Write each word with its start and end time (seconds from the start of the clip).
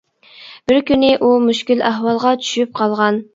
بىر 0.71 0.79
كۈنى 0.87 1.11
ئۇ 1.19 1.29
مۈشكۈل 1.49 1.85
ئەھۋالغا 1.91 2.33
چۈشۈپ 2.47 2.75
قالغان. 2.81 3.23